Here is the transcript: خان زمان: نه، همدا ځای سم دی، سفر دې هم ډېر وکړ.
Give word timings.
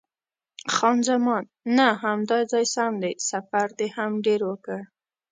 خان 0.75 0.97
زمان: 1.09 1.43
نه، 1.77 1.87
همدا 2.03 2.39
ځای 2.51 2.65
سم 2.75 2.93
دی، 3.03 3.13
سفر 3.29 3.67
دې 3.77 3.87
هم 3.97 4.11
ډېر 4.25 4.41
وکړ. 4.49 4.79